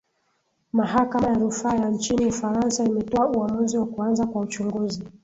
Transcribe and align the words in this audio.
mahakama 0.73 1.27
ya 1.27 1.33
rufaa 1.33 1.75
ya 1.75 1.89
nchini 1.89 2.25
ufaransa 2.25 2.83
imetoa 2.83 3.27
uamuzi 3.29 3.77
wa 3.77 3.85
kuanza 3.85 4.25
kwa 4.27 4.41
uchunguzi 4.41 5.03